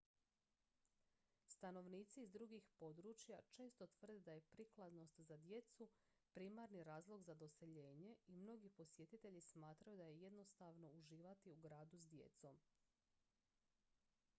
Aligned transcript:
stanovnici 1.45 2.21
iz 2.21 2.31
drugih 2.31 2.63
područja 2.79 3.37
često 3.51 3.87
tvrde 3.87 4.19
da 4.19 4.31
je 4.33 4.41
prikladnost 4.41 5.19
za 5.19 5.37
djecu 5.37 5.89
primarni 6.33 6.83
razlog 6.83 7.23
za 7.23 7.33
doseljenje 7.35 8.15
i 8.27 8.35
mnogi 8.35 8.69
posjetitelji 8.69 9.41
smatraju 9.41 9.97
da 9.97 10.03
je 10.03 10.19
jednostavno 10.21 10.89
uživati 10.91 11.51
u 11.51 11.55
gradu 11.55 11.97
s 11.99 12.09
djecom 12.09 12.59